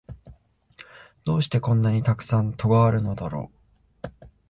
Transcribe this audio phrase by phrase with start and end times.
[1.25, 4.27] どうしてこんなにたくさん戸があるのだろう